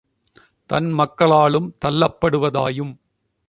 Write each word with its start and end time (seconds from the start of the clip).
தன் 0.69 0.89
மக்களாலும் 0.91 1.69
தள்ளப்படுவதாயும் 1.85 2.93